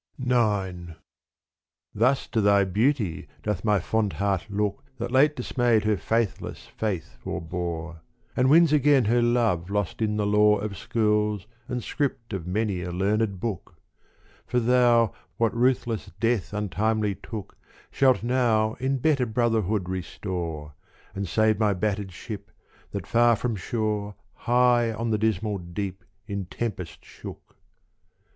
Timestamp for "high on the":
24.33-25.19